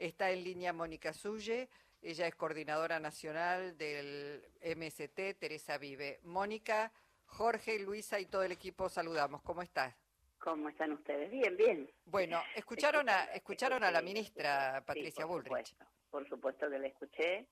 Está 0.00 0.30
en 0.30 0.42
línea 0.42 0.72
Mónica 0.72 1.12
Sulle, 1.12 1.68
ella 2.00 2.26
es 2.26 2.34
coordinadora 2.34 2.98
nacional 2.98 3.76
del 3.76 4.42
MST, 4.64 5.38
Teresa 5.38 5.76
Vive. 5.76 6.20
Mónica, 6.22 6.90
Jorge, 7.26 7.78
Luisa 7.78 8.18
y 8.18 8.24
todo 8.24 8.42
el 8.42 8.52
equipo 8.52 8.88
saludamos. 8.88 9.42
¿Cómo 9.42 9.60
estás? 9.60 9.94
¿Cómo 10.38 10.70
están 10.70 10.92
ustedes? 10.92 11.30
Bien, 11.30 11.54
bien. 11.54 11.90
Bueno, 12.06 12.40
escucharon 12.56 13.10
a, 13.10 13.24
escucharon 13.24 13.84
a 13.84 13.90
la 13.90 14.00
ministra 14.00 14.82
Patricia 14.86 15.26
Bullrich. 15.26 15.76
por 16.10 16.26
supuesto 16.30 16.70
que 16.70 16.78
la 16.78 16.86
escuché 16.86 17.46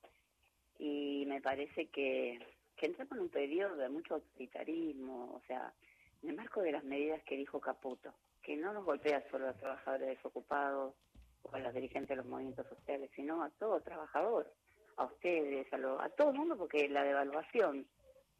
y 0.78 1.26
me 1.26 1.42
parece 1.42 1.88
que, 1.88 2.38
que 2.76 2.86
entramos 2.86 3.12
en 3.12 3.20
un 3.24 3.28
periodo 3.28 3.76
de 3.76 3.90
mucho 3.90 4.14
autoritarismo, 4.14 5.34
o 5.34 5.42
sea, 5.46 5.74
en 6.22 6.30
el 6.30 6.36
marco 6.36 6.62
de 6.62 6.72
las 6.72 6.84
medidas 6.84 7.22
que 7.24 7.36
dijo 7.36 7.60
Caputo, 7.60 8.14
que 8.42 8.56
no 8.56 8.72
nos 8.72 8.86
golpea 8.86 9.22
solo 9.30 9.50
a 9.50 9.52
trabajadores 9.52 10.16
desocupados 10.16 10.94
o 11.50 11.56
a 11.56 11.58
los 11.60 11.74
dirigentes 11.74 12.10
de 12.10 12.16
los 12.16 12.26
movimientos 12.26 12.66
sociales, 12.68 13.10
sino 13.14 13.42
a 13.42 13.50
todo 13.50 13.80
trabajador, 13.80 14.52
a 14.96 15.04
ustedes, 15.04 15.66
a, 15.72 15.76
a 16.04 16.08
todo 16.10 16.30
el 16.30 16.38
mundo, 16.38 16.56
porque 16.56 16.88
la 16.88 17.04
devaluación 17.04 17.86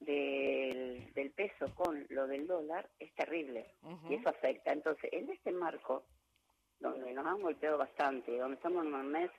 del, 0.01 1.13
del, 1.15 1.31
peso 1.33 1.75
con 1.75 2.07
lo 2.11 2.27
del 2.27 2.47
dólar 2.47 2.89
es 2.99 3.13
terrible 3.15 3.75
y 4.09 4.15
eso 4.15 4.29
afecta. 4.29 4.73
Entonces, 4.73 5.11
en 5.13 5.31
este 5.31 5.51
marco, 5.53 6.05
donde 6.81 7.13
nos 7.13 7.27
han 7.27 7.41
golpeado 7.41 7.79
bastante, 7.79 8.37
donde 8.39 8.57
estamos 8.57 8.85
en 8.85 8.95
un 8.95 9.09
mes 9.09 9.31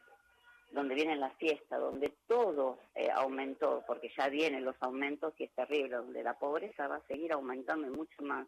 donde 0.71 0.93
viene 0.93 1.15
la 1.15 1.31
fiesta, 1.31 1.77
donde 1.77 2.13
todo 2.27 2.77
eh, 2.93 3.09
aumentó, 3.11 3.83
porque 3.87 4.11
ya 4.15 4.29
vienen 4.29 4.65
los 4.65 4.75
aumentos 4.81 5.33
y 5.37 5.45
es 5.45 5.51
terrible, 5.53 5.95
donde 5.95 6.23
la 6.23 6.37
pobreza 6.37 6.87
va 6.87 6.97
a 6.97 7.07
seguir 7.07 7.33
aumentando 7.33 7.87
y 7.87 7.91
mucho 7.91 8.21
más. 8.21 8.47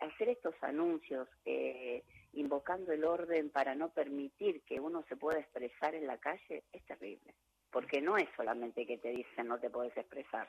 hacer 0.00 0.28
estos 0.28 0.54
anuncios 0.62 1.28
eh, 1.44 2.02
invocando 2.36 2.92
el 2.92 3.04
orden 3.04 3.50
para 3.50 3.74
no 3.74 3.90
permitir 3.90 4.62
que 4.62 4.78
uno 4.80 5.04
se 5.08 5.16
pueda 5.16 5.40
expresar 5.40 5.94
en 5.94 6.06
la 6.06 6.18
calle 6.18 6.64
es 6.72 6.84
terrible, 6.84 7.34
porque 7.70 8.00
no 8.00 8.16
es 8.16 8.28
solamente 8.36 8.86
que 8.86 8.98
te 8.98 9.10
dicen 9.10 9.48
no 9.48 9.58
te 9.58 9.70
puedes 9.70 9.96
expresar, 9.96 10.48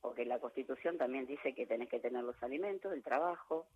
porque 0.00 0.24
la 0.24 0.38
Constitución 0.38 0.96
también 0.98 1.26
dice 1.26 1.54
que 1.54 1.66
tenés 1.66 1.88
que 1.88 2.00
tener 2.00 2.22
los 2.22 2.40
alimentos, 2.42 2.92
el 2.92 3.02
trabajo, 3.02 3.66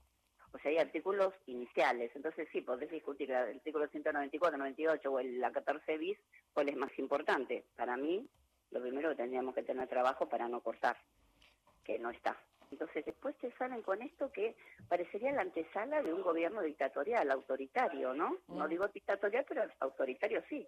o 0.52 0.58
sea, 0.58 0.70
hay 0.70 0.78
artículos 0.78 1.34
iniciales. 1.46 2.10
Entonces 2.14 2.48
sí, 2.50 2.62
podés 2.62 2.90
discutir 2.90 3.30
el 3.30 3.56
artículo 3.56 3.88
194, 3.88 4.56
98 4.56 5.10
o 5.10 5.18
el, 5.18 5.40
la 5.40 5.52
14 5.52 5.98
bis, 5.98 6.18
cuál 6.54 6.68
es 6.68 6.76
más 6.76 6.96
importante. 6.98 7.64
Para 7.76 7.96
mí, 7.96 8.26
lo 8.70 8.80
primero 8.80 9.10
que 9.10 9.16
tendríamos 9.16 9.54
que 9.54 9.62
tener 9.62 9.88
trabajo 9.88 10.28
para 10.28 10.48
no 10.48 10.60
cortar, 10.62 10.96
que 11.84 11.98
no 11.98 12.10
está. 12.10 12.36
Entonces 12.70 13.04
después 13.04 13.36
te 13.36 13.50
salen 13.52 13.82
con 13.82 14.02
esto 14.02 14.30
que 14.32 14.56
parecería 14.88 15.32
la 15.32 15.42
antesala 15.42 16.02
de 16.02 16.12
un 16.12 16.22
gobierno 16.22 16.62
dictatorial, 16.62 17.30
autoritario, 17.30 18.14
¿no? 18.14 18.38
No 18.48 18.68
digo 18.68 18.86
dictatorial, 18.88 19.44
pero 19.48 19.62
autoritario 19.80 20.42
sí, 20.48 20.66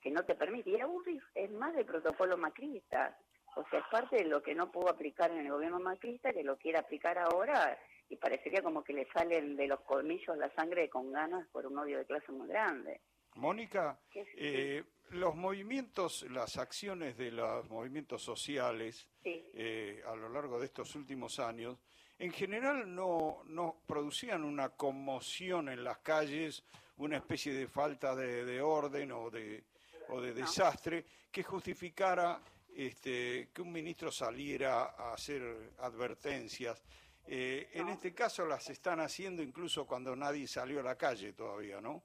que 0.00 0.10
no 0.10 0.24
te 0.24 0.34
permite. 0.34 0.70
Y 0.70 0.80
aburrir 0.80 1.22
es 1.34 1.50
más 1.50 1.74
del 1.74 1.86
protocolo 1.86 2.36
macrista. 2.36 3.16
O 3.56 3.64
sea, 3.68 3.80
es 3.80 3.86
parte 3.90 4.16
de 4.16 4.24
lo 4.24 4.42
que 4.42 4.54
no 4.54 4.70
pudo 4.70 4.88
aplicar 4.88 5.30
en 5.30 5.38
el 5.38 5.50
gobierno 5.50 5.80
macrista, 5.80 6.32
que 6.32 6.44
lo 6.44 6.56
quiere 6.56 6.78
aplicar 6.78 7.18
ahora 7.18 7.78
y 8.08 8.16
parecería 8.16 8.62
como 8.62 8.82
que 8.82 8.92
le 8.92 9.06
salen 9.12 9.56
de 9.56 9.66
los 9.66 9.80
colmillos 9.80 10.36
la 10.36 10.50
sangre 10.54 10.88
con 10.88 11.12
ganas 11.12 11.46
por 11.48 11.66
un 11.66 11.78
odio 11.78 11.98
de 11.98 12.06
clase 12.06 12.32
muy 12.32 12.48
grande. 12.48 13.00
Mónica, 13.34 13.98
eh, 14.14 14.82
los 15.10 15.34
movimientos, 15.34 16.26
las 16.30 16.56
acciones 16.56 17.16
de 17.16 17.30
los 17.30 17.68
movimientos 17.68 18.22
sociales 18.22 19.06
eh, 19.24 20.02
a 20.06 20.14
lo 20.14 20.28
largo 20.28 20.58
de 20.58 20.66
estos 20.66 20.94
últimos 20.94 21.38
años, 21.38 21.78
en 22.18 22.32
general 22.32 22.94
no, 22.94 23.42
no 23.46 23.82
producían 23.86 24.44
una 24.44 24.70
conmoción 24.70 25.68
en 25.68 25.84
las 25.84 25.98
calles, 25.98 26.64
una 26.96 27.16
especie 27.16 27.52
de 27.52 27.68
falta 27.68 28.16
de, 28.16 28.60
orden 28.60 29.12
o 29.12 29.30
de, 29.30 29.64
o 30.08 30.20
de 30.20 30.34
desastre 30.34 31.04
que 31.30 31.42
justificara 31.42 32.40
este, 32.74 33.50
que 33.52 33.62
un 33.62 33.72
ministro 33.72 34.10
saliera 34.10 34.94
a 34.96 35.14
hacer 35.14 35.72
advertencias. 35.78 36.82
Eh, 37.26 37.70
en 37.74 37.88
este 37.88 38.14
caso 38.14 38.46
las 38.46 38.68
están 38.70 39.00
haciendo 39.00 39.42
incluso 39.42 39.86
cuando 39.86 40.16
nadie 40.16 40.48
salió 40.48 40.80
a 40.80 40.82
la 40.82 40.96
calle 40.96 41.34
todavía, 41.34 41.80
¿no? 41.80 42.02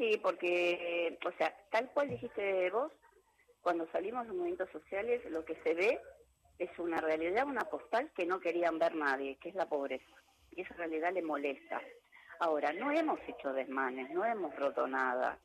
Sí, 0.00 0.18
porque, 0.22 1.18
o 1.26 1.32
sea, 1.32 1.54
tal 1.70 1.90
cual 1.90 2.08
dijiste 2.08 2.70
vos, 2.70 2.90
cuando 3.60 3.86
salimos 3.92 4.26
los 4.26 4.34
movimientos 4.34 4.70
sociales, 4.70 5.20
lo 5.30 5.44
que 5.44 5.56
se 5.62 5.74
ve 5.74 6.00
es 6.58 6.70
una 6.78 7.02
realidad, 7.02 7.46
una 7.46 7.68
postal 7.68 8.10
que 8.16 8.24
no 8.24 8.40
querían 8.40 8.78
ver 8.78 8.94
nadie, 8.94 9.36
que 9.36 9.50
es 9.50 9.54
la 9.54 9.68
pobreza. 9.68 10.16
Y 10.52 10.62
esa 10.62 10.72
realidad 10.72 11.12
le 11.12 11.20
molesta. 11.20 11.82
Ahora, 12.38 12.72
no 12.72 12.90
hemos 12.90 13.20
hecho 13.28 13.52
desmanes, 13.52 14.08
no 14.08 14.24
hemos 14.24 14.56
roto 14.56 14.86
nada. 14.86 15.38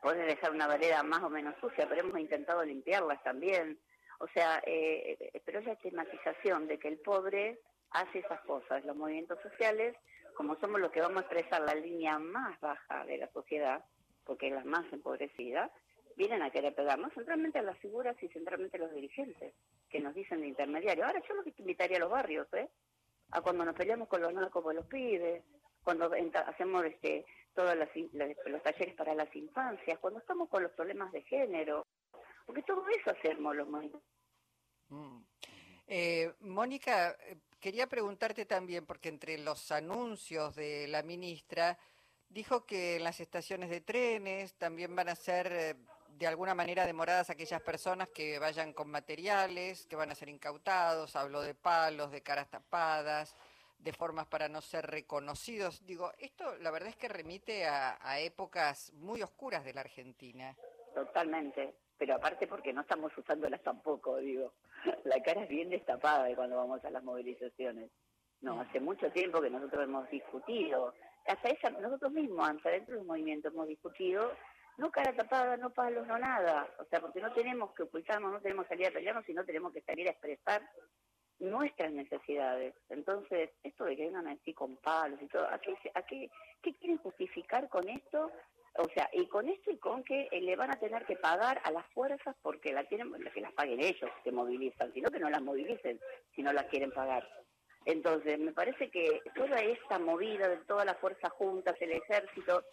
Puede 0.00 0.24
dejar 0.24 0.52
una 0.52 0.68
vereda 0.68 1.02
más 1.02 1.24
o 1.24 1.28
menos 1.28 1.56
sucia, 1.60 1.88
pero 1.88 2.02
hemos 2.02 2.20
intentado 2.20 2.64
limpiarlas 2.64 3.20
también. 3.24 3.76
O 4.20 4.28
sea, 4.28 4.62
eh 4.66 5.32
pero 5.44 5.58
es 5.58 5.66
la 5.66 5.72
estigmatización 5.72 6.68
de 6.68 6.78
que 6.78 6.86
el 6.86 6.98
pobre 6.98 7.58
hace 7.90 8.20
esas 8.20 8.40
cosas. 8.42 8.84
Los 8.84 8.94
movimientos 8.94 9.40
sociales, 9.42 9.96
como 10.36 10.54
somos 10.60 10.80
los 10.80 10.92
que 10.92 11.00
vamos 11.00 11.16
a 11.16 11.26
expresar 11.26 11.62
la 11.62 11.74
línea 11.74 12.20
más 12.20 12.60
baja 12.60 13.04
de 13.04 13.18
la 13.18 13.28
sociedad, 13.32 13.84
porque 14.26 14.48
es 14.48 14.52
la 14.52 14.64
más 14.64 14.84
empobrecida, 14.92 15.70
vienen 16.16 16.42
a 16.42 16.50
querer 16.50 16.74
pegarnos 16.74 17.12
centralmente 17.14 17.58
a 17.58 17.62
las 17.62 17.78
figuras 17.78 18.16
y 18.22 18.28
centralmente 18.28 18.76
a 18.76 18.80
los 18.80 18.92
dirigentes, 18.92 19.54
que 19.88 20.00
nos 20.00 20.14
dicen 20.14 20.40
de 20.40 20.48
intermediario. 20.48 21.06
Ahora 21.06 21.22
yo 21.26 21.34
lo 21.34 21.44
que 21.44 21.54
invitaría 21.58 21.98
a 21.98 22.00
los 22.00 22.10
barrios, 22.10 22.46
¿eh? 22.54 22.68
A 23.30 23.40
cuando 23.40 23.64
nos 23.64 23.74
peleamos 23.74 24.08
con 24.08 24.20
los 24.20 24.32
narcos 24.32 24.62
con 24.62 24.76
los 24.76 24.86
pibes, 24.86 25.42
cuando 25.82 26.10
hacemos 26.46 26.84
este 26.84 27.24
todos 27.54 27.74
los 27.74 28.62
talleres 28.62 28.94
para 28.94 29.14
las 29.14 29.34
infancias, 29.34 29.98
cuando 29.98 30.20
estamos 30.20 30.48
con 30.48 30.62
los 30.62 30.72
problemas 30.72 31.10
de 31.12 31.22
género, 31.22 31.86
porque 32.44 32.62
todo 32.62 32.84
eso 32.88 33.10
hacemos 33.10 33.56
los 33.56 33.68
movimientos. 33.68 34.02
Mm. 34.88 35.22
Eh, 35.88 36.32
Mónica, 36.40 37.16
quería 37.60 37.86
preguntarte 37.86 38.44
también, 38.44 38.84
porque 38.84 39.08
entre 39.08 39.38
los 39.38 39.72
anuncios 39.72 40.54
de 40.54 40.86
la 40.88 41.02
ministra, 41.02 41.78
dijo 42.28 42.64
que 42.66 42.96
en 42.96 43.04
las 43.04 43.20
estaciones 43.20 43.70
de 43.70 43.80
trenes 43.80 44.54
también 44.54 44.94
van 44.94 45.08
a 45.08 45.14
ser 45.14 45.52
eh, 45.52 45.74
de 46.18 46.26
alguna 46.26 46.54
manera 46.54 46.86
demoradas 46.86 47.30
aquellas 47.30 47.60
personas 47.62 48.08
que 48.08 48.38
vayan 48.38 48.72
con 48.72 48.90
materiales, 48.90 49.86
que 49.86 49.96
van 49.96 50.10
a 50.10 50.14
ser 50.14 50.28
incautados, 50.28 51.16
habló 51.16 51.42
de 51.42 51.54
palos, 51.54 52.10
de 52.10 52.22
caras 52.22 52.48
tapadas, 52.48 53.36
de 53.78 53.92
formas 53.92 54.26
para 54.26 54.48
no 54.48 54.60
ser 54.60 54.86
reconocidos. 54.86 55.84
Digo, 55.86 56.12
esto 56.18 56.56
la 56.58 56.70
verdad 56.70 56.88
es 56.88 56.96
que 56.96 57.08
remite 57.08 57.66
a, 57.66 57.98
a 58.00 58.20
épocas 58.20 58.92
muy 58.94 59.22
oscuras 59.22 59.64
de 59.64 59.74
la 59.74 59.82
Argentina. 59.82 60.56
Totalmente, 60.94 61.74
pero 61.98 62.14
aparte 62.14 62.46
porque 62.46 62.72
no 62.72 62.80
estamos 62.80 63.16
usándolas 63.16 63.62
tampoco, 63.62 64.16
digo. 64.16 64.54
la 65.04 65.22
cara 65.22 65.42
es 65.42 65.48
bien 65.48 65.70
destapada 65.70 66.24
de 66.24 66.34
cuando 66.34 66.56
vamos 66.56 66.84
a 66.84 66.90
las 66.90 67.02
movilizaciones. 67.02 67.90
No, 68.40 68.60
hace 68.60 68.80
mucho 68.80 69.10
tiempo 69.10 69.40
que 69.40 69.50
nosotros 69.50 69.84
hemos 69.84 70.08
discutido, 70.10 70.94
hasta 71.26 71.48
esa, 71.48 71.70
nosotros 71.70 72.12
mismos, 72.12 72.48
hasta 72.48 72.70
dentro 72.70 72.96
del 72.96 73.04
movimiento 73.04 73.48
hemos 73.48 73.66
discutido, 73.68 74.32
no 74.78 74.90
cara 74.90 75.14
tapada, 75.14 75.56
no 75.56 75.70
palos, 75.70 76.06
no 76.06 76.18
nada, 76.18 76.68
o 76.78 76.84
sea, 76.84 77.00
porque 77.00 77.20
no 77.20 77.32
tenemos 77.32 77.72
que 77.74 77.84
ocultarnos, 77.84 78.32
no 78.32 78.40
tenemos 78.40 78.66
que 78.66 78.74
salir 78.74 78.88
a 78.88 78.92
pelearnos, 78.92 79.24
sino 79.24 79.44
tenemos 79.44 79.72
que 79.72 79.82
salir 79.82 80.06
a 80.06 80.10
expresar 80.10 80.68
nuestras 81.38 81.92
necesidades. 81.92 82.74
Entonces, 82.88 83.50
esto 83.62 83.84
de 83.84 83.96
que 83.96 84.04
vengan 84.04 84.28
así 84.28 84.54
con 84.54 84.76
palos 84.76 85.20
y 85.20 85.26
todo, 85.28 85.46
¿a 85.48 85.58
qué, 85.58 85.74
a 85.94 86.02
qué, 86.02 86.30
qué 86.62 86.74
quieren 86.74 86.98
justificar 86.98 87.68
con 87.68 87.88
esto 87.88 88.30
o 88.78 88.88
sea, 88.94 89.08
y 89.12 89.26
con 89.26 89.48
esto 89.48 89.70
y 89.70 89.78
con 89.78 90.04
que 90.04 90.28
eh, 90.30 90.40
le 90.40 90.56
van 90.56 90.70
a 90.70 90.78
tener 90.78 91.04
que 91.06 91.16
pagar 91.16 91.60
a 91.64 91.70
las 91.70 91.86
fuerzas 91.92 92.36
porque 92.42 92.72
la 92.72 92.84
tienen, 92.84 93.12
que 93.32 93.40
las 93.40 93.52
paguen 93.52 93.82
ellos, 93.82 94.10
que 94.22 94.32
movilizan, 94.32 94.92
sino 94.92 95.10
que 95.10 95.18
no 95.18 95.30
las 95.30 95.42
movilicen 95.42 95.98
si 96.34 96.42
no 96.42 96.52
las 96.52 96.66
quieren 96.66 96.90
pagar. 96.90 97.26
Entonces, 97.86 98.36
me 98.40 98.52
parece 98.52 98.90
que 98.90 99.22
toda 99.34 99.60
esta 99.60 100.00
movida 100.00 100.48
de 100.48 100.56
todas 100.58 100.84
las 100.84 100.98
fuerzas 100.98 101.32
juntas, 101.32 101.76
el 101.80 101.92
ejército, 101.92 102.64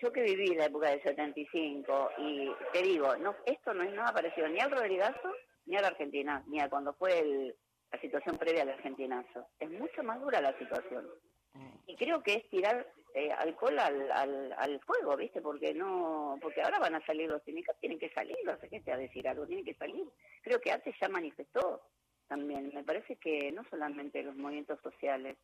yo 0.00 0.10
que 0.10 0.22
viví 0.22 0.54
la 0.54 0.64
época 0.64 0.88
del 0.88 1.02
75 1.02 2.10
y 2.18 2.50
te 2.72 2.82
digo, 2.82 3.16
no 3.16 3.36
esto 3.44 3.74
no 3.74 3.82
es 3.82 3.92
nada 3.92 4.12
parecido 4.12 4.48
ni 4.48 4.58
al 4.58 4.70
Rodrigazo 4.70 5.32
ni 5.66 5.76
a 5.76 5.82
la 5.82 5.88
Argentina, 5.88 6.42
ni 6.46 6.58
a 6.60 6.70
cuando 6.70 6.94
fue 6.94 7.54
la 7.92 8.00
situación 8.00 8.38
previa 8.38 8.62
al 8.62 8.70
argentinazo. 8.70 9.46
Es 9.60 9.70
mucho 9.70 10.02
más 10.02 10.20
dura 10.20 10.40
la 10.40 10.56
situación. 10.58 11.06
Y 11.86 11.96
creo 11.96 12.22
que 12.22 12.34
es 12.34 12.50
tirar 12.50 12.86
eh, 13.14 13.32
alcohol 13.32 13.78
al, 13.78 14.10
al, 14.12 14.54
al, 14.58 14.80
fuego, 14.80 15.16
¿viste? 15.16 15.40
Porque 15.40 15.72
no 15.72 16.38
porque 16.40 16.62
ahora 16.62 16.78
van 16.78 16.94
a 16.94 17.06
salir 17.06 17.30
los 17.30 17.42
sindicatos, 17.44 17.80
tienen 17.80 17.98
que 17.98 18.10
salir, 18.10 18.36
no 18.44 18.58
sé 18.58 18.68
qué 18.68 18.80
te 18.80 18.90
va 18.90 18.96
a 18.96 19.00
decir 19.00 19.26
algo, 19.26 19.46
tienen 19.46 19.64
que 19.64 19.74
salir. 19.74 20.04
Creo 20.42 20.60
que 20.60 20.70
antes 20.70 20.94
ya 21.00 21.08
manifestó 21.08 21.82
también. 22.28 22.70
Me 22.74 22.84
parece 22.84 23.16
que 23.16 23.52
no 23.52 23.64
solamente 23.70 24.22
los 24.22 24.36
movimientos 24.36 24.80
sociales. 24.82 25.36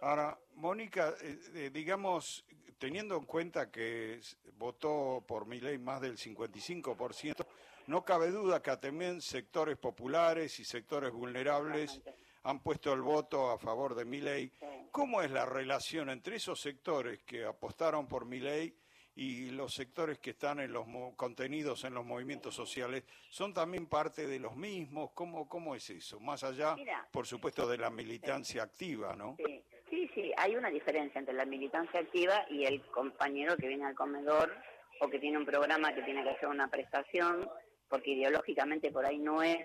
Ahora, 0.00 0.38
Mónica, 0.54 1.14
eh, 1.22 1.38
eh, 1.54 1.70
digamos, 1.72 2.44
teniendo 2.78 3.16
en 3.16 3.24
cuenta 3.24 3.70
que 3.70 4.20
votó 4.56 5.22
por 5.26 5.46
mi 5.46 5.60
ley 5.60 5.78
más 5.78 6.00
del 6.00 6.16
55%, 6.16 7.46
no 7.86 8.04
cabe 8.04 8.30
duda 8.30 8.62
que 8.62 8.76
también 8.76 9.20
sectores 9.20 9.76
populares 9.76 10.58
y 10.60 10.64
sectores 10.64 11.12
vulnerables 11.12 12.00
han 12.44 12.62
puesto 12.62 12.92
el 12.92 13.02
voto 13.02 13.50
a 13.50 13.58
favor 13.58 13.94
de 13.94 14.04
mi 14.04 14.20
ley. 14.20 14.50
¿Cómo 14.90 15.20
es 15.20 15.30
la 15.30 15.44
relación 15.44 16.08
entre 16.08 16.36
esos 16.36 16.60
sectores 16.60 17.22
que 17.24 17.44
apostaron 17.44 18.06
por 18.06 18.24
mi 18.24 18.40
ley 18.40 18.74
y 19.14 19.50
los 19.50 19.74
sectores 19.74 20.18
que 20.18 20.30
están 20.30 20.60
en 20.60 20.72
los 20.72 20.86
contenidos 21.16 21.84
en 21.84 21.94
los 21.94 22.04
movimientos 22.04 22.54
sociales 22.54 23.04
son 23.28 23.52
también 23.52 23.86
parte 23.86 24.26
de 24.26 24.38
los 24.38 24.56
mismos. 24.56 25.10
¿Cómo, 25.14 25.48
cómo 25.48 25.74
es 25.74 25.90
eso? 25.90 26.20
Más 26.20 26.44
allá, 26.44 26.76
por 27.10 27.26
supuesto, 27.26 27.68
de 27.68 27.78
la 27.78 27.90
militancia 27.90 28.62
activa, 28.62 29.14
¿no? 29.16 29.36
Sí. 29.36 29.62
sí, 29.90 30.10
sí, 30.14 30.32
hay 30.36 30.56
una 30.56 30.70
diferencia 30.70 31.18
entre 31.18 31.34
la 31.34 31.44
militancia 31.44 32.00
activa 32.00 32.46
y 32.48 32.64
el 32.64 32.82
compañero 32.86 33.56
que 33.56 33.68
viene 33.68 33.86
al 33.86 33.94
comedor 33.94 34.54
o 35.00 35.08
que 35.08 35.18
tiene 35.18 35.38
un 35.38 35.46
programa 35.46 35.94
que 35.94 36.02
tiene 36.02 36.22
que 36.22 36.30
hacer 36.30 36.48
una 36.48 36.68
prestación, 36.68 37.48
porque 37.88 38.12
ideológicamente 38.12 38.92
por 38.92 39.04
ahí 39.04 39.18
no 39.18 39.42
es 39.42 39.58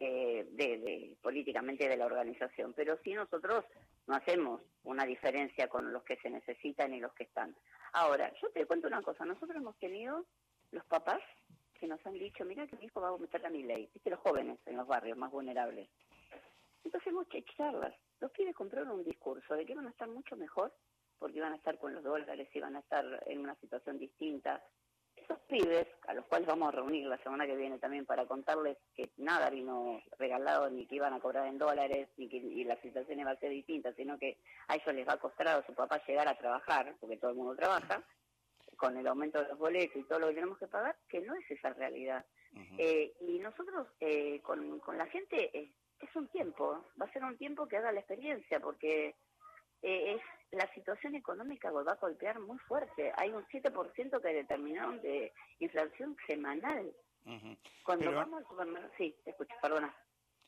eh, 0.00 0.46
de, 0.52 1.14
políticamente 1.22 1.88
de 1.88 1.96
la 1.96 2.06
organización, 2.06 2.72
pero 2.74 2.98
sí 3.04 3.12
nosotros 3.12 3.64
no 4.10 4.16
hacemos 4.16 4.60
una 4.82 5.06
diferencia 5.06 5.68
con 5.68 5.92
los 5.92 6.02
que 6.02 6.16
se 6.16 6.30
necesitan 6.30 6.92
y 6.92 6.98
los 6.98 7.12
que 7.14 7.22
están. 7.22 7.54
Ahora, 7.92 8.32
yo 8.42 8.50
te 8.50 8.66
cuento 8.66 8.88
una 8.88 9.02
cosa, 9.02 9.24
nosotros 9.24 9.56
hemos 9.56 9.78
tenido 9.78 10.26
los 10.72 10.84
papás 10.86 11.20
que 11.74 11.86
nos 11.86 12.04
han 12.04 12.14
dicho, 12.14 12.44
mira 12.44 12.66
que 12.66 12.76
mi 12.76 12.86
hijo 12.86 13.00
va 13.00 13.10
a 13.10 13.16
meter 13.16 13.46
a 13.46 13.50
mi 13.50 13.62
ley, 13.62 13.88
viste 13.94 14.10
los 14.10 14.18
jóvenes 14.18 14.58
en 14.66 14.76
los 14.76 14.86
barrios 14.88 15.16
más 15.16 15.30
vulnerables. 15.30 15.88
Entonces 16.84 17.06
hemos 17.06 17.26
hecho 17.32 17.52
charlas, 17.56 17.94
los 18.18 18.32
pibes 18.32 18.56
compraron 18.56 18.90
un 18.90 19.04
discurso 19.04 19.54
de 19.54 19.64
que 19.64 19.72
iban 19.72 19.86
a 19.86 19.90
estar 19.90 20.08
mucho 20.08 20.36
mejor 20.36 20.74
porque 21.20 21.38
iban 21.38 21.52
a 21.52 21.56
estar 21.56 21.78
con 21.78 21.94
los 21.94 22.02
dólares, 22.02 22.48
iban 22.52 22.74
a 22.74 22.80
estar 22.80 23.04
en 23.26 23.38
una 23.38 23.54
situación 23.60 23.96
distinta, 23.96 24.60
pibes, 25.40 25.86
a 26.06 26.14
los 26.14 26.24
cuales 26.26 26.46
vamos 26.46 26.68
a 26.68 26.76
reunir 26.76 27.06
la 27.06 27.18
semana 27.18 27.46
que 27.46 27.56
viene 27.56 27.78
también 27.78 28.06
para 28.06 28.26
contarles 28.26 28.76
que 28.94 29.10
nada 29.16 29.50
vino 29.50 30.02
regalado, 30.18 30.68
ni 30.70 30.86
que 30.86 30.96
iban 30.96 31.12
a 31.12 31.20
cobrar 31.20 31.46
en 31.46 31.58
dólares, 31.58 32.08
ni 32.16 32.28
que 32.28 32.36
y 32.38 32.64
la 32.64 32.80
situación 32.80 33.20
iba 33.20 33.30
a 33.30 33.36
ser 33.36 33.50
distinta, 33.50 33.92
sino 33.94 34.18
que 34.18 34.38
a 34.68 34.76
ellos 34.76 34.94
les 34.94 35.08
va 35.08 35.14
a 35.14 35.20
costar 35.20 35.48
a 35.48 35.66
su 35.66 35.74
papá 35.74 36.02
llegar 36.06 36.28
a 36.28 36.36
trabajar, 36.36 36.94
porque 37.00 37.16
todo 37.16 37.30
el 37.30 37.36
mundo 37.36 37.54
trabaja, 37.54 38.02
con 38.76 38.96
el 38.96 39.06
aumento 39.06 39.42
de 39.42 39.48
los 39.48 39.58
boletos 39.58 39.96
y 39.96 40.04
todo 40.04 40.18
lo 40.18 40.28
que 40.28 40.34
tenemos 40.34 40.58
que 40.58 40.66
pagar, 40.66 40.96
que 41.08 41.20
no 41.20 41.34
es 41.34 41.50
esa 41.50 41.70
realidad. 41.74 42.24
Eh, 42.78 43.12
y 43.20 43.38
nosotros 43.38 43.86
eh, 44.00 44.40
con, 44.42 44.80
con 44.80 44.98
la 44.98 45.06
gente 45.06 45.56
eh, 45.56 45.70
es 46.00 46.16
un 46.16 46.28
tiempo, 46.28 46.86
va 47.00 47.06
a 47.06 47.12
ser 47.12 47.22
un 47.22 47.36
tiempo 47.36 47.68
que 47.68 47.76
haga 47.76 47.92
la 47.92 48.00
experiencia, 48.00 48.58
porque 48.58 49.14
eh, 49.82 50.14
es 50.14 50.22
la 50.52 50.72
situación 50.74 51.14
económica 51.14 51.70
va 51.70 51.92
a 51.92 51.96
golpear 51.96 52.40
muy 52.40 52.58
fuerte. 52.58 53.12
Hay 53.16 53.30
un 53.30 53.44
7% 53.46 54.20
que 54.20 54.28
determinaron 54.28 55.00
de 55.00 55.32
inflación 55.58 56.16
semanal. 56.26 56.92
Cuando 57.84 58.12
vamos 58.12 58.40
al 58.40 58.48
supermercado... 58.48 58.92
Sí, 58.96 59.14
te 59.22 59.30
escucho, 59.30 59.54
perdona. 59.62 59.94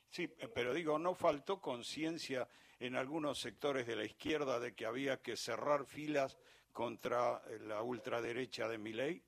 Sí, 0.09 0.25
eh, 0.39 0.49
pero 0.49 0.75
digo, 0.75 0.99
¿no 0.99 1.15
faltó 1.15 1.61
conciencia 1.61 2.49
en 2.81 2.97
algunos 2.97 3.41
sectores 3.41 3.87
de 3.87 3.97
la 3.97 4.05
izquierda 4.05 4.59
de 4.59 4.75
que 4.75 4.87
había 4.87 5.23
que 5.23 5.37
cerrar 5.37 5.87
filas 5.87 6.39
contra 6.73 7.43
eh, 7.49 7.59
la 7.61 7.83
ultraderecha 7.83 8.69
de 8.69 8.79
Miley? 8.79 9.23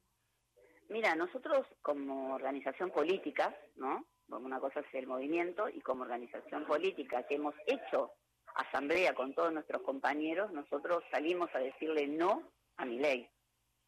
Mira, 0.88 1.14
nosotros 1.14 1.66
como 1.80 2.34
organización 2.34 2.90
política, 2.90 3.56
¿no? 3.76 4.04
Una 4.28 4.58
cosa 4.58 4.80
es 4.80 4.94
el 4.94 5.06
movimiento 5.06 5.68
y 5.68 5.80
como 5.80 6.02
organización 6.02 6.64
política 6.66 7.22
que 7.24 7.36
hemos 7.36 7.54
hecho 7.66 8.12
asamblea 8.54 9.14
con 9.14 9.34
todos 9.34 9.52
nuestros 9.52 9.82
compañeros, 9.82 10.52
nosotros 10.52 11.02
salimos 11.10 11.50
a 11.54 11.58
decirle 11.58 12.06
no 12.06 12.42
a 12.76 12.84
mi 12.84 12.98
ley, 12.98 13.28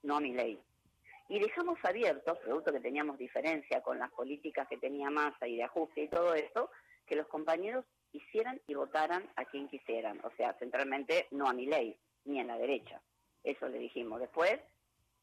no 0.02 0.16
a 0.16 0.20
mi 0.20 0.32
ley. 0.32 0.60
Y 1.28 1.40
dejamos 1.40 1.78
abiertos, 1.82 2.38
producto 2.38 2.72
que 2.72 2.80
teníamos 2.80 3.18
diferencia 3.18 3.80
con 3.82 3.98
las 3.98 4.10
políticas 4.12 4.68
que 4.68 4.78
tenía 4.78 5.10
Massa 5.10 5.48
y 5.48 5.56
de 5.56 5.64
ajuste 5.64 6.02
y 6.02 6.08
todo 6.08 6.34
eso, 6.34 6.70
que 7.04 7.16
los 7.16 7.26
compañeros 7.26 7.84
hicieran 8.12 8.60
y 8.66 8.74
votaran 8.74 9.28
a 9.36 9.44
quien 9.44 9.68
quisieran. 9.68 10.20
O 10.24 10.30
sea, 10.36 10.54
centralmente 10.54 11.26
no 11.32 11.48
a 11.48 11.52
mi 11.52 11.66
ley, 11.66 11.98
ni 12.24 12.40
a 12.40 12.44
la 12.44 12.58
derecha. 12.58 13.00
Eso 13.42 13.68
le 13.68 13.78
dijimos. 13.78 14.20
Después, 14.20 14.60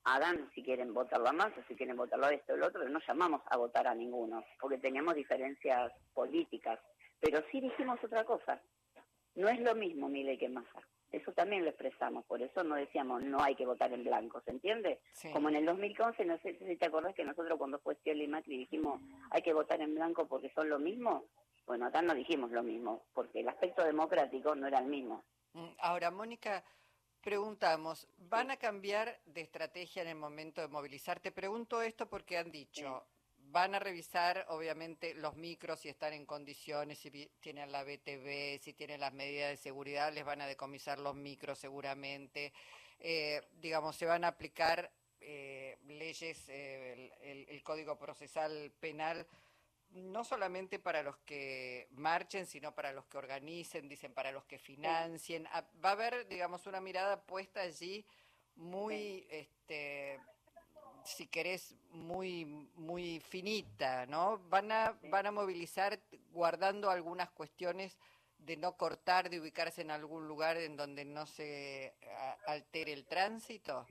hagan 0.03 0.49
si 0.53 0.63
quieren 0.63 0.93
votarlo 0.93 1.29
a 1.29 1.33
Massa, 1.33 1.63
si 1.67 1.75
quieren 1.75 1.95
votarlo 1.95 2.25
a 2.25 2.33
esto 2.33 2.53
o 2.53 2.55
el 2.55 2.63
otro, 2.63 2.87
no 2.87 2.99
llamamos 3.07 3.41
a 3.45 3.57
votar 3.57 3.87
a 3.87 3.95
ninguno, 3.95 4.43
porque 4.59 4.77
teníamos 4.77 5.15
diferencias 5.15 5.91
políticas. 6.13 6.79
Pero 7.19 7.41
sí 7.49 7.61
dijimos 7.61 8.03
otra 8.03 8.25
cosa, 8.25 8.61
no 9.35 9.49
es 9.49 9.59
lo 9.59 9.75
mismo 9.75 10.09
ley 10.09 10.37
que 10.37 10.49
Massa. 10.49 10.81
Eso 11.11 11.31
también 11.31 11.63
lo 11.63 11.69
expresamos, 11.69 12.25
por 12.25 12.41
eso 12.41 12.63
no 12.63 12.75
decíamos 12.75 13.21
no 13.21 13.39
hay 13.39 13.55
que 13.55 13.67
votar 13.67 13.93
en 13.93 14.03
blanco, 14.03 14.41
¿se 14.41 14.49
entiende? 14.49 14.99
Como 15.31 15.49
en 15.49 15.57
el 15.57 15.65
2011, 15.65 16.25
no 16.25 16.39
sé 16.39 16.57
si 16.57 16.75
te 16.75 16.87
acordás 16.87 17.13
que 17.13 17.23
nosotros 17.23 17.59
cuando 17.59 17.77
fue 17.79 17.95
Scioli 17.95 18.23
y 18.23 18.27
Macri 18.27 18.57
dijimos 18.57 18.99
hay 19.29 19.43
que 19.43 19.53
votar 19.53 19.79
en 19.81 19.93
blanco 19.93 20.27
porque 20.27 20.51
son 20.55 20.69
lo 20.69 20.79
mismo. 20.79 21.25
Bueno, 21.67 21.85
acá 21.85 22.01
no 22.01 22.13
dijimos 22.13 22.51
lo 22.51 22.63
mismo, 22.63 23.05
porque 23.13 23.39
el 23.39 23.47
aspecto 23.47 23.83
democrático 23.83 24.55
no 24.55 24.67
era 24.67 24.79
el 24.79 24.87
mismo. 24.87 25.23
Mm, 25.53 25.69
ahora, 25.79 26.11
Mónica, 26.11 26.63
preguntamos, 27.21 28.07
¿van 28.17 28.51
a 28.51 28.57
cambiar 28.57 29.19
de 29.25 29.41
estrategia 29.41 30.01
en 30.01 30.09
el 30.09 30.15
momento 30.15 30.61
de 30.61 30.67
movilizar? 30.67 31.19
Te 31.21 31.31
pregunto 31.31 31.81
esto 31.81 32.09
porque 32.09 32.37
han 32.37 32.51
dicho, 32.51 33.05
van 33.53 33.75
a 33.75 33.79
revisar, 33.79 34.47
obviamente, 34.49 35.13
los 35.13 35.35
micros 35.35 35.79
si 35.79 35.87
están 35.87 36.13
en 36.13 36.25
condiciones, 36.25 36.97
si 36.97 37.11
tienen 37.39 37.71
la 37.71 37.83
BTV, 37.83 38.59
si 38.59 38.73
tienen 38.73 38.99
las 38.99 39.13
medidas 39.13 39.51
de 39.51 39.57
seguridad, 39.57 40.11
les 40.11 40.25
van 40.25 40.41
a 40.41 40.47
decomisar 40.47 40.97
los 40.97 41.15
micros 41.15 41.59
seguramente. 41.59 42.51
Eh, 42.99 43.41
digamos, 43.61 43.95
se 43.95 44.07
van 44.07 44.23
a 44.23 44.29
aplicar 44.29 44.91
eh, 45.21 45.77
leyes, 45.85 46.49
eh, 46.49 47.11
el, 47.21 47.61
Código 47.61 47.95
Procesal 47.99 48.73
Penal, 48.79 49.27
no 49.91 50.23
solamente 50.23 50.79
para 50.79 51.03
los 51.03 51.17
que 51.19 51.87
marchen, 51.91 52.47
sino 52.47 52.73
para 52.73 52.91
los 52.91 53.05
que 53.05 53.19
organicen, 53.19 53.87
dicen, 53.87 54.15
para 54.15 54.31
los 54.31 54.45
que 54.45 54.57
financien. 54.57 55.47
Ah, 55.51 55.63
va 55.85 55.89
a 55.89 55.93
haber, 55.93 56.27
digamos, 56.27 56.65
una 56.65 56.81
mirada 56.81 57.21
puesta 57.21 57.61
allí 57.61 58.03
muy... 58.55 59.27
este 59.29 60.19
si 61.03 61.27
querés, 61.27 61.75
muy, 61.91 62.45
muy 62.75 63.19
finita, 63.19 64.05
¿no? 64.05 64.39
Van 64.49 64.71
a, 64.71 64.97
van 65.09 65.27
a 65.27 65.31
movilizar 65.31 65.99
guardando 66.31 66.89
algunas 66.89 67.29
cuestiones 67.31 67.97
de 68.45 68.57
no 68.57 68.75
cortar, 68.75 69.29
de 69.29 69.39
ubicarse 69.39 69.81
en 69.81 69.91
algún 69.91 70.27
lugar 70.27 70.57
en 70.57 70.75
donde 70.75 71.05
no 71.05 71.25
se 71.25 71.93
altere 72.45 72.93
el 72.93 73.05
tránsito? 73.05 73.85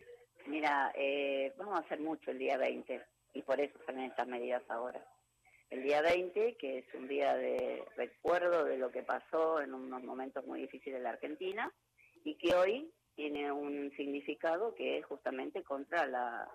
Mira, 0.47 0.93
eh, 0.94 1.53
vamos 1.56 1.76
a 1.76 1.85
hacer 1.85 2.00
mucho 2.00 2.31
el 2.31 2.38
día 2.38 2.59
20 2.59 3.03
y 3.35 3.43
por 3.43 3.61
eso 3.61 3.79
salen 3.87 4.05
estas 4.05 4.26
medidas 4.26 4.62
ahora. 4.69 5.03
El 5.70 5.82
día 5.85 6.03
20, 6.03 6.56
que 6.56 6.79
es 6.79 6.94
un 6.94 7.09
día 7.09 7.35
de 7.35 7.82
recuerdo 7.97 8.64
de 8.64 8.76
lo 8.76 8.91
que 8.91 9.03
pasó 9.03 9.61
en 9.61 9.73
unos 9.73 10.03
momentos 10.03 10.44
muy 10.47 10.61
difíciles 10.61 10.99
de 10.99 11.05
la 11.05 11.11
Argentina 11.11 11.73
y 12.25 12.35
que 12.35 12.55
hoy 12.55 12.93
tiene 13.14 13.50
un 13.53 13.91
significado 13.97 14.75
que 14.75 14.99
es 14.99 15.06
justamente 15.06 15.62
contra 15.62 16.06
la, 16.06 16.50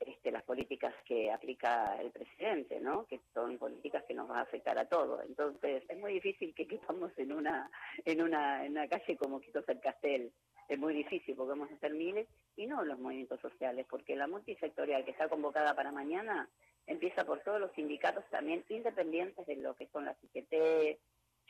este, 0.00 0.30
las 0.30 0.42
políticas 0.44 0.94
que 1.04 1.30
aplica 1.32 1.96
el 2.00 2.10
presidente, 2.10 2.80
¿no? 2.80 3.06
Que 3.06 3.20
son 3.34 3.58
políticas 3.58 4.04
que 4.04 4.14
nos 4.14 4.28
van 4.28 4.38
a 4.38 4.42
afectar 4.42 4.78
a 4.78 4.88
todos. 4.88 5.24
Entonces, 5.26 5.82
es 5.88 5.98
muy 5.98 6.14
difícil 6.14 6.54
que 6.54 6.66
quepamos 6.66 7.12
en 7.16 7.32
una 7.32 7.70
en 8.04 8.22
una, 8.22 8.64
en 8.64 8.72
una 8.72 8.88
calle 8.88 9.16
como 9.16 9.40
Quito 9.40 9.64
el 9.66 9.80
Castel. 9.80 10.32
Es 10.68 10.78
muy 10.78 10.94
difícil 10.94 11.34
porque 11.34 11.50
vamos 11.50 11.70
a 11.70 11.74
hacer 11.74 11.94
miles 11.94 12.28
y 12.56 12.66
no 12.66 12.84
los 12.84 12.98
movimientos 12.98 13.40
sociales, 13.40 13.86
porque 13.88 14.16
la 14.16 14.26
multisectorial 14.26 15.04
que 15.04 15.12
está 15.12 15.28
convocada 15.28 15.74
para 15.74 15.90
mañana 15.90 16.48
empieza 16.86 17.24
por 17.24 17.40
todos 17.40 17.60
los 17.60 17.72
sindicatos 17.72 18.24
también 18.30 18.64
independientes 18.68 19.46
de 19.46 19.56
lo 19.56 19.74
que 19.74 19.88
son 19.88 20.04
las 20.04 20.16
IGT. 20.24 20.98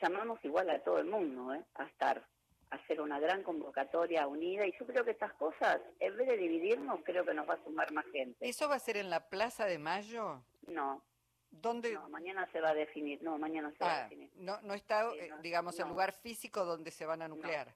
Llamamos 0.01 0.43
igual 0.43 0.69
a 0.69 0.79
todo 0.79 0.99
el 0.99 1.07
mundo 1.07 1.53
¿eh? 1.53 1.63
a 1.75 1.85
estar 1.85 2.25
hacer 2.71 3.01
una 3.01 3.19
gran 3.19 3.43
convocatoria 3.43 4.27
unida 4.27 4.65
y 4.65 4.73
yo 4.79 4.85
creo 4.85 5.03
que 5.03 5.11
estas 5.11 5.33
cosas, 5.33 5.81
en 5.99 6.15
vez 6.17 6.27
de 6.27 6.37
dividirnos, 6.37 6.99
creo 7.03 7.25
que 7.25 7.33
nos 7.33 7.49
va 7.49 7.55
a 7.55 7.63
sumar 7.63 7.91
más 7.91 8.05
gente. 8.11 8.47
¿Eso 8.47 8.69
va 8.69 8.75
a 8.75 8.79
ser 8.79 8.97
en 8.97 9.09
la 9.09 9.29
Plaza 9.29 9.65
de 9.65 9.79
Mayo? 9.79 10.43
No. 10.67 11.03
¿Dónde? 11.49 11.93
No, 11.93 12.07
mañana 12.09 12.47
se 12.51 12.61
va 12.61 12.69
a 12.69 12.73
definir. 12.75 13.21
No, 13.23 13.37
mañana 13.37 13.71
se 13.71 13.83
va 13.83 13.91
a 13.91 13.97
ah, 13.97 14.03
definir. 14.03 14.29
No, 14.35 14.61
no 14.61 14.73
está, 14.75 15.11
eh, 15.15 15.31
digamos, 15.41 15.79
el 15.79 15.87
lugar 15.87 16.13
físico 16.13 16.63
donde 16.63 16.91
se 16.91 17.05
van 17.05 17.23
a 17.23 17.27
nuclear. 17.27 17.73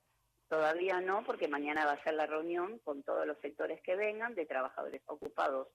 Todavía 0.48 1.02
no, 1.02 1.24
porque 1.24 1.48
mañana 1.48 1.86
va 1.86 1.94
a 1.94 2.04
ser 2.04 2.14
la 2.14 2.28
reunión 2.28 2.78
con 2.80 3.02
todos 3.02 3.26
los 3.26 3.40
sectores 3.40 3.82
que 3.82 3.96
vengan 3.96 4.36
de 4.36 4.46
trabajadores 4.46 5.02
ocupados, 5.08 5.70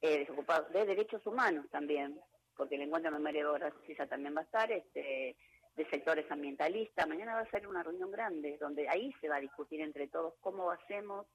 eh, 0.00 0.18
desocupados, 0.18 0.72
de 0.72 0.84
derechos 0.84 1.24
humanos 1.24 1.66
también, 1.70 2.20
porque 2.56 2.74
el 2.74 2.82
encuentro 2.82 3.12
de 3.12 3.18
memoria 3.18 3.46
de 3.46 4.06
también 4.08 4.34
va 4.34 4.40
a 4.40 4.44
estar, 4.44 4.72
este 4.72 5.36
de 5.76 5.88
sectores 5.90 6.30
ambientalistas. 6.30 7.06
Mañana 7.06 7.34
va 7.34 7.40
a 7.40 7.50
ser 7.50 7.68
una 7.68 7.82
reunión 7.82 8.10
grande 8.10 8.56
donde 8.58 8.88
ahí 8.88 9.12
se 9.20 9.28
va 9.28 9.36
a 9.36 9.40
discutir 9.40 9.80
entre 9.80 10.08
todos 10.08 10.34
cómo 10.40 10.70
hacemos, 10.70 11.26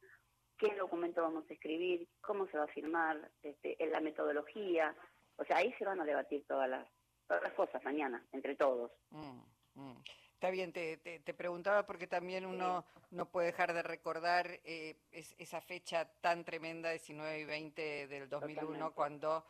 qué 0.57 0.75
documento 0.75 1.21
vamos 1.21 1.45
a 1.49 1.53
escribir, 1.53 2.07
cómo 2.21 2.47
se 2.47 2.57
va 2.57 2.63
a 2.63 2.73
firmar, 2.73 3.31
este, 3.43 3.77
la 3.87 3.99
metodología. 3.99 4.95
O 5.37 5.45
sea, 5.45 5.57
ahí 5.57 5.73
se 5.77 5.85
van 5.85 6.01
a 6.01 6.05
debatir 6.05 6.45
todas 6.47 6.69
las, 6.69 6.87
todas 7.27 7.43
las 7.43 7.53
cosas 7.53 7.83
mañana, 7.83 8.25
entre 8.31 8.55
todos. 8.55 8.91
Mm, 9.11 9.41
mm. 9.75 10.03
Está 10.33 10.49
bien, 10.49 10.73
te, 10.73 10.97
te, 10.97 11.33
preguntaba 11.35 11.85
porque 11.85 12.07
también 12.07 12.47
uno 12.47 12.83
no 13.11 13.29
puede 13.29 13.47
dejar 13.47 13.75
de 13.75 13.83
recordar 13.83 14.47
eh, 14.63 14.97
esa 15.11 15.61
fecha 15.61 16.11
tan 16.19 16.43
tremenda, 16.43 16.89
19 16.89 17.41
y 17.41 17.45
20 17.45 18.07
del 18.07 18.27
2001, 18.27 18.91
cuando 18.95 19.45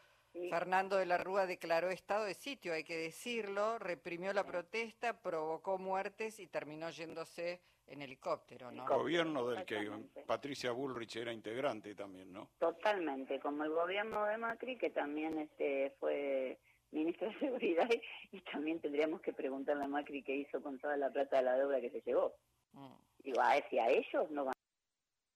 Fernando 0.49 0.97
de 0.97 1.05
la 1.05 1.17
Rúa 1.17 1.45
declaró 1.45 1.89
estado 1.89 2.25
de 2.25 2.33
sitio, 2.33 2.73
hay 2.73 2.83
que 2.83 2.97
decirlo, 2.97 3.77
reprimió 3.79 4.33
la 4.33 4.45
protesta, 4.45 5.21
provocó 5.21 5.77
muertes 5.77 6.39
y 6.39 6.47
terminó 6.47 6.89
yéndose 6.89 7.61
en 7.87 8.01
helicóptero, 8.01 8.71
¿no? 8.71 8.85
Gobierno 8.85 9.47
del 9.47 9.65
que 9.65 9.89
Patricia 10.25 10.71
Bullrich 10.71 11.17
era 11.17 11.33
integrante 11.33 11.93
también, 11.95 12.31
¿no? 12.31 12.49
Totalmente, 12.59 13.39
como 13.39 13.65
el 13.65 13.71
gobierno 13.71 14.25
de 14.25 14.37
Macri, 14.37 14.77
que 14.77 14.89
también 14.89 15.37
este 15.37 15.93
fue 15.99 16.57
ministro 16.91 17.27
de 17.29 17.39
Seguridad, 17.39 17.89
y 18.31 18.39
también 18.41 18.79
tendríamos 18.79 19.21
que 19.21 19.33
preguntarle 19.33 19.83
a 19.83 19.87
Macri 19.87 20.23
qué 20.23 20.35
hizo 20.35 20.61
con 20.61 20.79
toda 20.79 20.95
la 20.95 21.09
plata 21.09 21.37
de 21.37 21.43
la 21.43 21.57
deuda 21.57 21.81
que 21.81 21.89
se 21.89 22.01
llevó. 22.01 22.33
Mm. 22.71 22.93
Digo, 23.19 23.41
a, 23.41 23.51
a 23.51 23.89
ellos 23.89 24.31
no 24.31 24.45
van, 24.45 24.53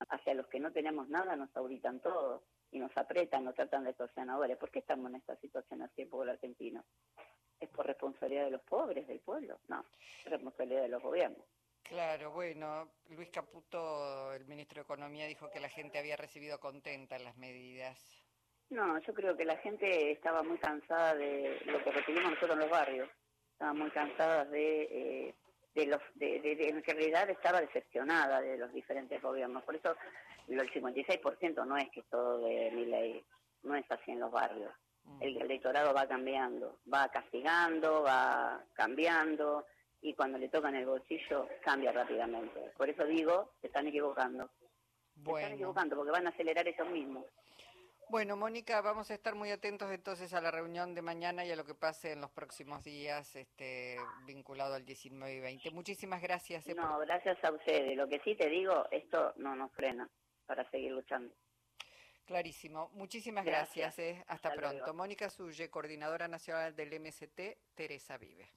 hacia 0.10 0.34
los 0.34 0.48
que 0.48 0.60
no 0.60 0.72
tenemos 0.72 1.10
nada 1.10 1.36
nos 1.36 1.56
auditan 1.56 2.00
todo 2.00 2.44
y 2.76 2.80
nos 2.80 2.96
apretan, 2.98 3.46
nos 3.46 3.56
tratan 3.56 3.86
de 3.86 3.92
extorsionadores. 3.92 4.58
¿Por 4.58 4.70
qué 4.70 4.80
estamos 4.80 5.10
en 5.10 5.16
esta 5.16 5.38
situación 5.38 5.82
así 5.82 6.02
el 6.02 6.10
pueblo 6.10 6.34
argentino? 6.34 6.84
¿Es 7.58 7.70
por 7.70 7.88
responsabilidad 7.88 8.44
de 8.44 8.52
los 8.52 8.62
pobres, 8.64 9.08
del 9.08 9.22
pueblo? 9.22 9.60
No, 9.70 9.86
es 10.26 10.30
responsabilidad 10.30 10.82
de 10.82 10.90
los 10.90 11.02
gobiernos. 11.02 11.46
Claro, 11.84 12.32
bueno, 12.32 12.90
Luis 13.12 13.30
Caputo, 13.30 14.34
el 14.34 14.46
ministro 14.46 14.80
de 14.80 14.84
Economía, 14.84 15.26
dijo 15.26 15.50
que 15.50 15.62
la 15.62 15.70
gente 15.70 16.00
había 16.00 16.18
recibido 16.18 16.60
contenta 16.60 17.18
las 17.20 17.38
medidas. 17.38 17.98
No, 18.70 19.00
yo 19.00 19.14
creo 19.14 19.38
que 19.38 19.46
la 19.46 19.58
gente 19.58 20.12
estaba 20.12 20.44
muy 20.44 20.58
cansada 20.58 21.16
de 21.16 21.62
lo 21.66 21.82
que 21.82 21.92
recibimos 21.92 22.32
nosotros 22.32 22.56
en 22.56 22.60
los 22.60 22.70
barrios. 22.70 23.10
Estaba 23.54 23.74
muy 23.74 23.92
cansada 23.92 24.44
de, 24.46 24.82
eh, 24.82 25.36
de 25.76 25.86
los, 25.88 26.02
de, 26.16 26.40
de, 26.40 26.70
en 26.70 26.84
realidad 26.84 27.30
estaba 27.30 27.60
decepcionada 27.60 28.42
de 28.42 28.58
los 28.58 28.74
diferentes 28.74 29.22
gobiernos. 29.22 29.64
Por 29.64 29.76
eso 29.76 29.96
el 30.48 30.72
56% 30.72 31.66
no 31.66 31.78
es 31.78 31.90
que 31.92 32.02
todo 32.04 32.40
de 32.40 32.72
mi 32.72 32.86
ley, 32.86 33.24
no 33.64 33.76
es 33.76 33.86
así 33.92 34.12
en 34.12 34.22
los 34.22 34.32
barrios. 34.32 34.72
Mm. 35.04 35.22
El 35.22 35.42
electorado 35.42 35.94
va 35.94 36.08
cambiando, 36.08 36.80
va 36.92 37.10
castigando, 37.10 38.04
va 38.04 38.64
cambiando 38.74 39.66
y 40.02 40.14
cuando 40.14 40.38
le 40.38 40.50
tocan 40.50 40.76
el 40.76 40.86
bolsillo 40.86 41.48
cambia 41.64 41.92
rápidamente. 41.92 42.72
Por 42.78 42.90
eso 42.90 43.06
digo, 43.06 43.52
se 43.60 43.68
están 43.68 43.88
equivocando. 43.88 44.50
Se 45.24 45.32
están 45.32 45.54
equivocando 45.54 45.96
porque 45.96 46.12
van 46.12 46.28
a 46.28 46.30
acelerar 46.30 46.68
eso 46.68 46.86
mismo. 46.86 47.26
Bueno, 48.16 48.38
Mónica, 48.38 48.80
vamos 48.80 49.12
a 49.12 49.14
estar 49.14 49.36
muy 49.36 49.52
atentos 49.52 49.92
entonces 49.92 50.34
a 50.34 50.40
la 50.40 50.50
reunión 50.50 50.96
de 50.96 51.02
mañana 51.02 51.44
y 51.44 51.52
a 51.52 51.56
lo 51.58 51.66
que 51.66 51.76
pase 51.76 52.14
en 52.14 52.22
los 52.22 52.32
próximos 52.32 52.82
días 52.82 53.36
este, 53.36 53.98
vinculado 54.26 54.74
al 54.74 54.86
19 54.86 55.34
y 55.36 55.40
20. 55.42 55.72
Muchísimas 55.72 56.22
gracias. 56.22 56.66
Eh, 56.70 56.76
no, 56.76 56.98
gracias 57.00 57.38
a 57.44 57.52
ustedes. 57.52 57.98
Lo 57.98 58.08
que 58.08 58.22
sí 58.24 58.34
te 58.36 58.48
digo, 58.48 58.88
esto 58.90 59.34
no 59.36 59.54
nos 59.58 59.70
frena 59.74 60.10
para 60.46 60.64
seguir 60.72 60.94
luchando. 60.94 61.36
Clarísimo. 62.24 62.90
Muchísimas 62.94 63.44
gracias. 63.44 64.00
Eh. 64.00 64.24
Hasta, 64.28 64.54
pronto. 64.54 64.94
Mónica 64.94 65.30
Suye, 65.30 65.70
coordinadora 65.70 66.30
nacional 66.30 66.74
del 66.74 66.98
MST, 66.98 67.76
Teresa 67.76 68.18
Vive. 68.18 68.50